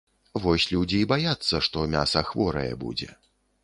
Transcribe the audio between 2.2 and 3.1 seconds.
хворае будзе.